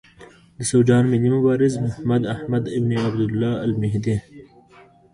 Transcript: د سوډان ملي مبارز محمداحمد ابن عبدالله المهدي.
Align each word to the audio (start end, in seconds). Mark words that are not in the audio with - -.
د 0.57 0.59
سوډان 0.69 1.03
ملي 1.11 1.29
مبارز 1.35 1.73
محمداحمد 1.87 2.63
ابن 2.77 2.91
عبدالله 3.05 3.53
المهدي. 3.67 4.17